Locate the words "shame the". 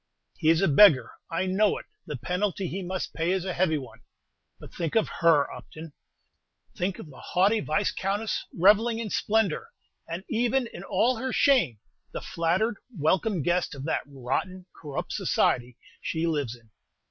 11.31-12.19